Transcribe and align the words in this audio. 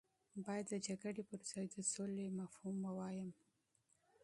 باید 0.45 0.65
د 0.69 0.73
جګړې 0.87 1.23
پر 1.29 1.39
ځای 1.49 1.65
د 1.71 1.77
سولې 1.93 2.27
مفهوم 2.39 2.75
ووایم. 2.83 3.29